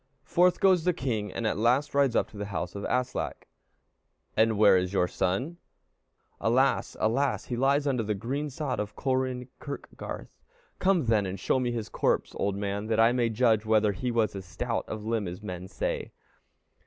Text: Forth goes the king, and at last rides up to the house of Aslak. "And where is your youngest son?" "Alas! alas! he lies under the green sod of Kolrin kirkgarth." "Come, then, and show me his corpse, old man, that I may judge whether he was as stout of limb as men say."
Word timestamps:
Forth 0.23 0.59
goes 0.59 0.83
the 0.83 0.93
king, 0.93 1.31
and 1.31 1.45
at 1.45 1.59
last 1.59 1.93
rides 1.93 2.15
up 2.15 2.27
to 2.31 2.37
the 2.37 2.47
house 2.47 2.73
of 2.73 2.83
Aslak. 2.85 3.47
"And 4.35 4.57
where 4.57 4.75
is 4.75 4.93
your 4.93 5.01
youngest 5.03 5.17
son?" 5.19 5.57
"Alas! 6.39 6.97
alas! 6.99 7.45
he 7.45 7.55
lies 7.55 7.85
under 7.85 8.01
the 8.01 8.15
green 8.15 8.49
sod 8.49 8.79
of 8.79 8.95
Kolrin 8.95 9.49
kirkgarth." 9.59 10.41
"Come, 10.79 11.05
then, 11.05 11.27
and 11.27 11.39
show 11.39 11.59
me 11.59 11.71
his 11.71 11.87
corpse, 11.87 12.31
old 12.37 12.55
man, 12.55 12.87
that 12.87 12.99
I 12.99 13.11
may 13.11 13.29
judge 13.29 13.63
whether 13.63 13.91
he 13.91 14.09
was 14.09 14.35
as 14.35 14.43
stout 14.43 14.85
of 14.89 15.05
limb 15.05 15.27
as 15.27 15.43
men 15.43 15.67
say." 15.67 16.11